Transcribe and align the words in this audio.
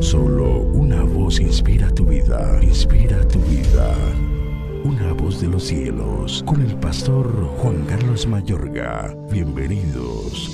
Solo 0.00 0.60
una 0.60 1.02
voz 1.02 1.38
inspira 1.38 1.90
tu 1.90 2.06
vida, 2.06 2.58
inspira 2.62 3.28
tu 3.28 3.38
vida. 3.40 3.94
Una 4.84 5.12
voz 5.12 5.42
de 5.42 5.48
los 5.48 5.64
cielos, 5.64 6.42
con 6.46 6.62
el 6.62 6.76
pastor 6.76 7.30
Juan 7.58 7.84
Carlos 7.84 8.26
Mayorga. 8.26 9.14
Bienvenidos. 9.30 10.50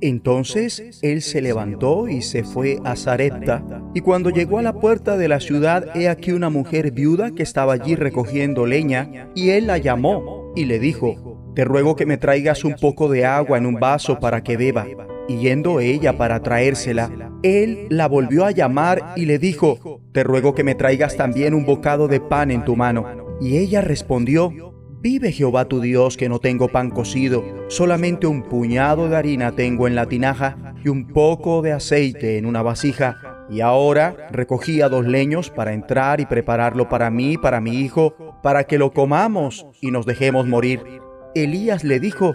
Entonces 0.00 0.98
él 1.02 1.22
se 1.22 1.42
levantó 1.42 2.08
y 2.08 2.22
se 2.22 2.42
fue 2.42 2.80
a 2.82 2.96
Zarepta. 2.96 3.62
Y 3.94 4.00
cuando 4.00 4.30
llegó 4.30 4.58
a 4.58 4.62
la 4.62 4.72
puerta 4.72 5.16
de 5.16 5.28
la 5.28 5.38
ciudad, 5.38 5.96
he 5.96 6.08
aquí 6.08 6.32
una 6.32 6.50
mujer 6.50 6.90
viuda 6.90 7.30
que 7.30 7.44
estaba 7.44 7.74
allí 7.74 7.94
recogiendo 7.94 8.66
leña, 8.66 9.30
y 9.36 9.50
él 9.50 9.68
la 9.68 9.78
llamó 9.78 10.52
y 10.56 10.64
le 10.64 10.80
dijo, 10.80 11.52
Te 11.54 11.64
ruego 11.64 11.94
que 11.94 12.04
me 12.04 12.16
traigas 12.16 12.64
un 12.64 12.74
poco 12.74 13.08
de 13.08 13.26
agua 13.26 13.58
en 13.58 13.66
un 13.66 13.78
vaso 13.78 14.18
para 14.18 14.42
que 14.42 14.56
beba. 14.56 14.88
Y 15.28 15.38
yendo 15.38 15.80
ella 15.80 16.16
para 16.16 16.42
traérsela, 16.42 17.30
él 17.42 17.86
la 17.90 18.08
volvió 18.08 18.44
a 18.44 18.50
llamar 18.50 19.14
y 19.16 19.26
le 19.26 19.38
dijo, 19.38 20.00
Te 20.12 20.24
ruego 20.24 20.54
que 20.54 20.64
me 20.64 20.74
traigas 20.74 21.16
también 21.16 21.54
un 21.54 21.64
bocado 21.64 22.08
de 22.08 22.20
pan 22.20 22.50
en 22.50 22.64
tu 22.64 22.76
mano. 22.76 23.06
Y 23.40 23.58
ella 23.58 23.80
respondió, 23.80 24.72
Vive 25.00 25.32
Jehová 25.32 25.64
tu 25.64 25.80
Dios 25.80 26.16
que 26.16 26.28
no 26.28 26.38
tengo 26.38 26.68
pan 26.68 26.90
cocido, 26.90 27.42
solamente 27.66 28.28
un 28.28 28.44
puñado 28.44 29.08
de 29.08 29.16
harina 29.16 29.50
tengo 29.50 29.88
en 29.88 29.96
la 29.96 30.06
tinaja 30.06 30.76
y 30.84 30.88
un 30.88 31.08
poco 31.08 31.60
de 31.60 31.72
aceite 31.72 32.38
en 32.38 32.46
una 32.46 32.62
vasija. 32.62 33.46
Y 33.50 33.62
ahora 33.62 34.28
recogía 34.30 34.88
dos 34.88 35.04
leños 35.04 35.50
para 35.50 35.72
entrar 35.72 36.20
y 36.20 36.26
prepararlo 36.26 36.88
para 36.88 37.10
mí 37.10 37.36
para 37.36 37.60
mi 37.60 37.80
hijo, 37.80 38.14
para 38.44 38.64
que 38.64 38.78
lo 38.78 38.92
comamos 38.92 39.66
y 39.80 39.90
nos 39.90 40.06
dejemos 40.06 40.46
morir. 40.46 40.84
Elías 41.34 41.82
le 41.82 41.98
dijo, 41.98 42.34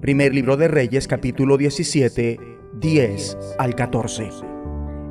Primer 0.00 0.34
libro 0.34 0.56
de 0.56 0.68
Reyes, 0.68 1.06
capítulo 1.06 1.58
17, 1.58 2.40
10 2.72 3.38
al 3.58 3.74
14. 3.74 4.30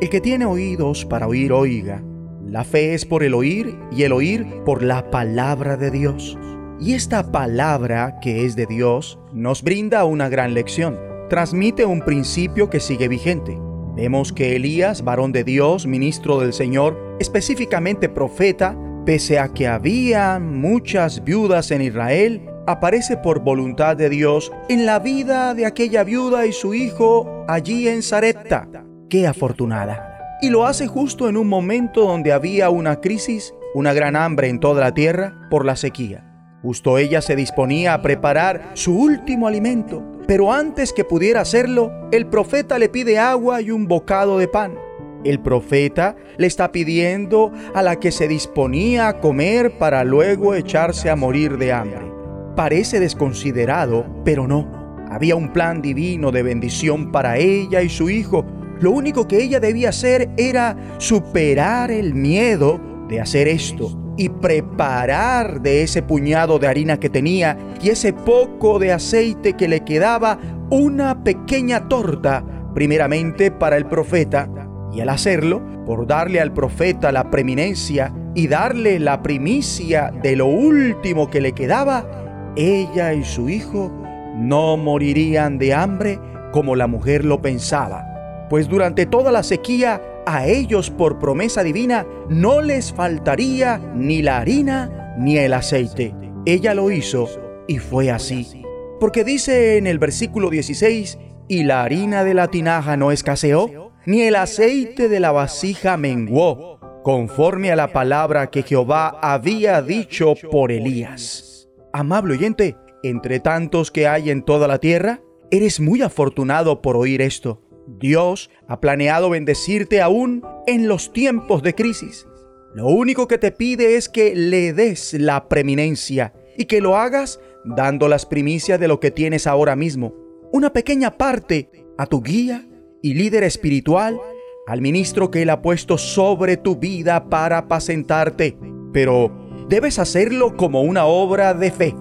El 0.00 0.08
que 0.08 0.20
tiene 0.20 0.46
oídos 0.46 1.04
para 1.04 1.26
oír, 1.28 1.52
oiga. 1.52 2.02
La 2.46 2.64
fe 2.64 2.94
es 2.94 3.04
por 3.04 3.22
el 3.22 3.34
oír 3.34 3.78
y 3.92 4.04
el 4.04 4.12
oír 4.12 4.46
por 4.64 4.82
la 4.82 5.10
palabra 5.10 5.76
de 5.76 5.90
Dios. 5.90 6.38
Y 6.80 6.94
esta 6.94 7.30
palabra 7.30 8.18
que 8.22 8.46
es 8.46 8.56
de 8.56 8.64
Dios 8.64 9.18
nos 9.32 9.62
brinda 9.62 10.04
una 10.04 10.30
gran 10.30 10.54
lección 10.54 11.08
transmite 11.28 11.84
un 11.84 12.00
principio 12.00 12.70
que 12.70 12.80
sigue 12.80 13.08
vigente. 13.08 13.58
Vemos 13.94 14.32
que 14.32 14.56
Elías, 14.56 15.04
varón 15.04 15.32
de 15.32 15.44
Dios, 15.44 15.86
ministro 15.86 16.40
del 16.40 16.52
Señor, 16.52 17.16
específicamente 17.20 18.08
profeta, 18.08 18.76
pese 19.04 19.38
a 19.38 19.48
que 19.48 19.66
había 19.66 20.38
muchas 20.38 21.24
viudas 21.24 21.70
en 21.70 21.82
Israel, 21.82 22.47
aparece 22.68 23.16
por 23.16 23.40
voluntad 23.40 23.96
de 23.96 24.10
Dios 24.10 24.52
en 24.68 24.84
la 24.84 24.98
vida 24.98 25.54
de 25.54 25.64
aquella 25.64 26.04
viuda 26.04 26.44
y 26.44 26.52
su 26.52 26.74
hijo 26.74 27.46
allí 27.48 27.88
en 27.88 28.02
Sarepta. 28.02 28.68
¡Qué 29.08 29.26
afortunada! 29.26 30.36
Y 30.42 30.50
lo 30.50 30.66
hace 30.66 30.86
justo 30.86 31.30
en 31.30 31.38
un 31.38 31.48
momento 31.48 32.02
donde 32.02 32.30
había 32.30 32.68
una 32.68 33.00
crisis, 33.00 33.54
una 33.74 33.94
gran 33.94 34.16
hambre 34.16 34.50
en 34.50 34.60
toda 34.60 34.82
la 34.82 34.92
tierra 34.92 35.48
por 35.48 35.64
la 35.64 35.76
sequía. 35.76 36.24
Justo 36.60 36.98
ella 36.98 37.22
se 37.22 37.36
disponía 37.36 37.94
a 37.94 38.02
preparar 38.02 38.70
su 38.74 38.94
último 38.98 39.48
alimento, 39.48 40.04
pero 40.26 40.52
antes 40.52 40.92
que 40.92 41.04
pudiera 41.04 41.40
hacerlo, 41.40 41.90
el 42.12 42.26
profeta 42.26 42.78
le 42.78 42.90
pide 42.90 43.18
agua 43.18 43.62
y 43.62 43.70
un 43.70 43.88
bocado 43.88 44.36
de 44.36 44.46
pan. 44.46 44.78
El 45.24 45.40
profeta 45.40 46.16
le 46.36 46.46
está 46.46 46.70
pidiendo 46.70 47.50
a 47.74 47.82
la 47.82 47.96
que 47.96 48.12
se 48.12 48.28
disponía 48.28 49.08
a 49.08 49.20
comer 49.20 49.78
para 49.78 50.04
luego 50.04 50.54
echarse 50.54 51.08
a 51.08 51.16
morir 51.16 51.56
de 51.56 51.72
hambre. 51.72 52.17
Parece 52.58 52.98
desconsiderado, 52.98 54.04
pero 54.24 54.48
no. 54.48 55.06
Había 55.12 55.36
un 55.36 55.52
plan 55.52 55.80
divino 55.80 56.32
de 56.32 56.42
bendición 56.42 57.12
para 57.12 57.36
ella 57.36 57.82
y 57.82 57.88
su 57.88 58.10
hijo. 58.10 58.44
Lo 58.80 58.90
único 58.90 59.28
que 59.28 59.40
ella 59.40 59.60
debía 59.60 59.90
hacer 59.90 60.28
era 60.36 60.76
superar 60.98 61.92
el 61.92 62.14
miedo 62.14 62.80
de 63.08 63.20
hacer 63.20 63.46
esto 63.46 64.12
y 64.16 64.28
preparar 64.28 65.62
de 65.62 65.84
ese 65.84 66.02
puñado 66.02 66.58
de 66.58 66.66
harina 66.66 66.98
que 66.98 67.08
tenía 67.08 67.56
y 67.80 67.90
ese 67.90 68.12
poco 68.12 68.80
de 68.80 68.90
aceite 68.90 69.52
que 69.52 69.68
le 69.68 69.84
quedaba 69.84 70.40
una 70.68 71.22
pequeña 71.22 71.88
torta, 71.88 72.44
primeramente 72.74 73.52
para 73.52 73.76
el 73.76 73.86
profeta, 73.86 74.50
y 74.92 75.00
al 75.00 75.10
hacerlo, 75.10 75.62
por 75.86 76.08
darle 76.08 76.40
al 76.40 76.52
profeta 76.52 77.12
la 77.12 77.30
preeminencia 77.30 78.12
y 78.34 78.48
darle 78.48 78.98
la 78.98 79.22
primicia 79.22 80.12
de 80.22 80.34
lo 80.34 80.46
último 80.46 81.30
que 81.30 81.40
le 81.40 81.52
quedaba, 81.52 82.17
ella 82.58 83.14
y 83.14 83.24
su 83.24 83.48
hijo 83.48 83.90
no 84.36 84.76
morirían 84.76 85.58
de 85.58 85.72
hambre 85.72 86.18
como 86.52 86.74
la 86.76 86.88
mujer 86.88 87.24
lo 87.24 87.40
pensaba, 87.40 88.46
pues 88.50 88.68
durante 88.68 89.06
toda 89.06 89.30
la 89.30 89.42
sequía 89.42 90.02
a 90.26 90.46
ellos 90.46 90.90
por 90.90 91.18
promesa 91.18 91.62
divina 91.62 92.06
no 92.28 92.60
les 92.60 92.92
faltaría 92.92 93.78
ni 93.94 94.22
la 94.22 94.38
harina 94.38 95.14
ni 95.18 95.38
el 95.38 95.54
aceite. 95.54 96.14
Ella 96.44 96.74
lo 96.74 96.90
hizo 96.90 97.28
y 97.68 97.78
fue 97.78 98.10
así. 98.10 98.64
Porque 98.98 99.22
dice 99.22 99.78
en 99.78 99.86
el 99.86 99.98
versículo 99.98 100.50
16, 100.50 101.18
y 101.46 101.64
la 101.64 101.82
harina 101.82 102.24
de 102.24 102.34
la 102.34 102.48
tinaja 102.48 102.96
no 102.96 103.12
escaseó, 103.12 103.92
ni 104.04 104.22
el 104.22 104.34
aceite 104.36 105.08
de 105.08 105.20
la 105.20 105.30
vasija 105.30 105.96
menguó, 105.96 106.80
conforme 107.04 107.70
a 107.70 107.76
la 107.76 107.92
palabra 107.92 108.50
que 108.50 108.62
Jehová 108.62 109.18
había 109.22 109.80
dicho 109.80 110.34
por 110.50 110.72
Elías. 110.72 111.57
Amable 111.92 112.34
oyente, 112.34 112.76
entre 113.02 113.40
tantos 113.40 113.90
que 113.90 114.06
hay 114.06 114.30
en 114.30 114.42
toda 114.42 114.68
la 114.68 114.78
tierra, 114.78 115.20
eres 115.50 115.80
muy 115.80 116.02
afortunado 116.02 116.82
por 116.82 116.96
oír 116.96 117.22
esto. 117.22 117.62
Dios 117.86 118.50
ha 118.66 118.80
planeado 118.80 119.30
bendecirte 119.30 120.02
aún 120.02 120.42
en 120.66 120.88
los 120.88 121.12
tiempos 121.12 121.62
de 121.62 121.74
crisis. 121.74 122.26
Lo 122.74 122.86
único 122.88 123.26
que 123.26 123.38
te 123.38 123.50
pide 123.50 123.96
es 123.96 124.08
que 124.08 124.34
le 124.36 124.72
des 124.74 125.14
la 125.14 125.48
preeminencia 125.48 126.34
y 126.56 126.66
que 126.66 126.80
lo 126.80 126.96
hagas 126.96 127.40
dando 127.64 128.08
las 128.08 128.26
primicias 128.26 128.78
de 128.78 128.88
lo 128.88 129.00
que 129.00 129.10
tienes 129.10 129.46
ahora 129.46 129.74
mismo. 129.74 130.14
Una 130.52 130.72
pequeña 130.72 131.16
parte 131.16 131.70
a 131.96 132.06
tu 132.06 132.22
guía 132.22 132.68
y 133.02 133.14
líder 133.14 133.44
espiritual, 133.44 134.20
al 134.66 134.82
ministro 134.82 135.30
que 135.30 135.42
Él 135.42 135.50
ha 135.50 135.62
puesto 135.62 135.96
sobre 135.96 136.56
tu 136.58 136.76
vida 136.76 137.30
para 137.30 137.58
apacentarte. 137.58 138.58
Pero 138.92 139.47
debes 139.68 139.98
hacerlo 139.98 140.56
como 140.56 140.82
una 140.82 141.06
obra 141.06 141.54
de 141.54 141.70
fe, 141.70 141.94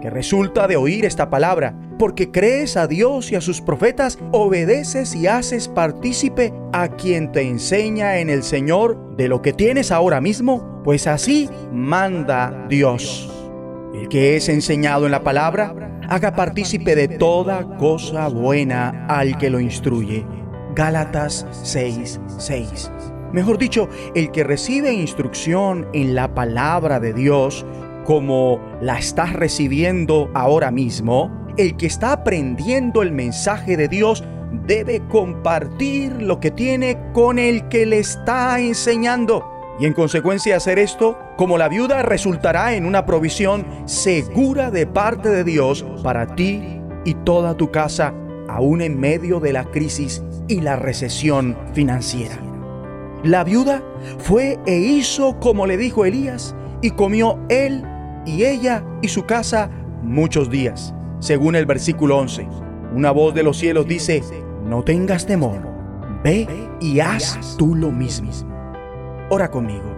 que 0.00 0.10
resulta 0.10 0.66
de 0.66 0.76
oír 0.76 1.04
esta 1.04 1.30
palabra 1.30 1.74
porque 1.98 2.30
crees 2.30 2.76
a 2.76 2.86
Dios 2.86 3.32
y 3.32 3.34
a 3.34 3.40
sus 3.40 3.60
profetas, 3.60 4.18
obedeces 4.32 5.14
y 5.14 5.26
haces 5.26 5.68
partícipe 5.68 6.54
a 6.72 6.88
quien 6.88 7.32
te 7.32 7.42
enseña 7.42 8.18
en 8.18 8.30
el 8.30 8.42
Señor 8.42 9.16
de 9.16 9.28
lo 9.28 9.42
que 9.42 9.52
tienes 9.52 9.90
ahora 9.90 10.20
mismo, 10.20 10.80
pues 10.84 11.06
así 11.06 11.50
manda 11.72 12.66
Dios. 12.68 13.30
El 13.94 14.08
que 14.08 14.36
es 14.36 14.48
enseñado 14.48 15.06
en 15.06 15.12
la 15.12 15.24
palabra, 15.24 16.00
haga 16.08 16.34
partícipe 16.34 16.94
de 16.94 17.08
toda 17.08 17.76
cosa 17.76 18.28
buena 18.28 19.06
al 19.08 19.36
que 19.36 19.50
lo 19.50 19.60
instruye. 19.60 20.24
Gálatas 20.74 21.46
6:6. 21.64 23.17
6. 23.28 23.34
Mejor 23.34 23.58
dicho, 23.58 23.88
el 24.14 24.30
que 24.30 24.44
recibe 24.44 24.92
instrucción 24.92 25.88
en 25.92 26.14
la 26.14 26.34
palabra 26.34 27.00
de 27.00 27.12
Dios, 27.12 27.64
como 28.04 28.60
la 28.80 28.98
estás 28.98 29.32
recibiendo 29.32 30.30
ahora 30.34 30.70
mismo, 30.70 31.30
el 31.56 31.76
que 31.76 31.86
está 31.86 32.12
aprendiendo 32.12 33.02
el 33.02 33.12
mensaje 33.12 33.76
de 33.76 33.88
Dios 33.88 34.24
debe 34.66 35.02
compartir 35.08 36.22
lo 36.22 36.40
que 36.40 36.50
tiene 36.50 36.98
con 37.12 37.38
el 37.38 37.68
que 37.68 37.84
le 37.84 37.98
está 37.98 38.58
enseñando. 38.60 39.44
Y 39.80 39.86
en 39.86 39.92
consecuencia 39.92 40.56
hacer 40.56 40.78
esto, 40.78 41.18
como 41.36 41.58
la 41.58 41.68
viuda, 41.68 42.02
resultará 42.02 42.74
en 42.74 42.84
una 42.84 43.06
provisión 43.06 43.64
segura 43.86 44.70
de 44.70 44.86
parte 44.86 45.28
de 45.28 45.44
Dios 45.44 45.84
para 46.02 46.34
ti 46.34 46.62
y 47.04 47.14
toda 47.14 47.56
tu 47.56 47.70
casa, 47.70 48.12
aún 48.48 48.80
en 48.82 48.98
medio 48.98 49.38
de 49.38 49.52
la 49.52 49.64
crisis 49.64 50.22
y 50.48 50.60
la 50.62 50.76
recesión 50.76 51.56
financiera. 51.74 52.47
La 53.24 53.44
viuda 53.44 53.82
fue 54.18 54.58
e 54.66 54.78
hizo 54.78 55.38
como 55.40 55.66
le 55.66 55.76
dijo 55.76 56.04
Elías, 56.04 56.54
y 56.80 56.90
comió 56.92 57.38
él 57.48 57.84
y 58.24 58.44
ella 58.44 58.84
y 59.02 59.08
su 59.08 59.24
casa 59.24 59.70
muchos 60.02 60.48
días 60.50 60.94
según 61.20 61.56
el 61.56 61.66
versículo 61.66 62.18
11. 62.18 62.46
Una 62.94 63.10
voz 63.10 63.34
de 63.34 63.42
los 63.42 63.58
cielos 63.58 63.86
dice, 63.86 64.22
no 64.64 64.82
tengas 64.82 65.26
temor, 65.26 65.60
ve 66.22 66.46
y 66.80 67.00
haz 67.00 67.56
tú 67.58 67.74
lo 67.74 67.90
mismo. 67.90 68.30
Ora 69.30 69.50
conmigo. 69.50 69.96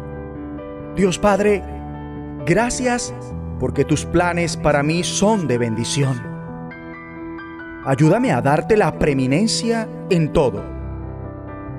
Dios 0.96 1.19
Padre, 1.19 1.62
gracias 2.46 3.14
porque 3.58 3.84
tus 3.84 4.05
planes 4.05 4.56
para 4.56 4.82
mí 4.82 5.05
son 5.05 5.46
de 5.46 5.58
bendición. 5.58 6.20
Ayúdame 7.84 8.32
a 8.32 8.43
darte 8.43 8.76
la 8.76 8.99
preeminencia 8.99 9.88
en 10.11 10.32
todo, 10.32 10.64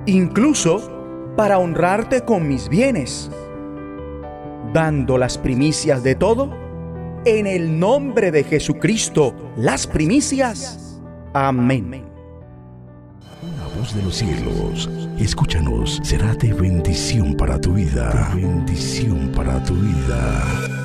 incluso 0.06 0.91
para 1.36 1.60
honrarte 1.60 2.22
con 2.22 2.48
mis 2.48 2.70
bienes, 2.70 3.30
dando 4.74 5.18
las 5.18 5.38
primicias 5.38 6.04
de 6.04 6.16
todo 6.16 6.50
en 7.26 7.48
el 7.48 7.80
nombre 7.80 8.32
de 8.32 8.44
Jesucristo, 8.44 9.36
las 9.56 9.86
primicias. 9.88 11.00
Amén. 11.34 12.06
Una 13.44 13.68
voz 13.78 13.96
de 13.96 14.04
los 14.04 14.16
cielos, 14.16 14.90
escúchanos, 15.18 16.00
será 16.04 16.36
de 16.36 16.54
bendición 16.54 17.36
para 17.36 17.60
tu 17.60 17.74
vida. 17.74 18.32
Bendición 18.36 19.32
para 19.36 19.64
tu 19.64 19.74
vida. 19.76 20.81